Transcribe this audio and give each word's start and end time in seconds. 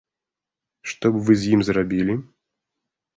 Што 0.93 1.11
б 1.11 1.21
вы 1.27 1.35
з 1.41 1.51
ім 1.57 1.61
зрабілі? 1.67 2.13